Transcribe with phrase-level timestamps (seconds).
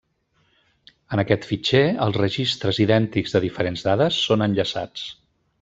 [1.17, 5.09] En aquest fitxer, els registres idèntics de diferents dades són enllaçats.